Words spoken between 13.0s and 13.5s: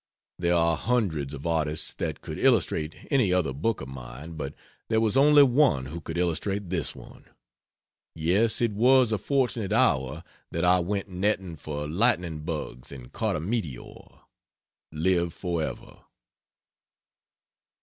caught a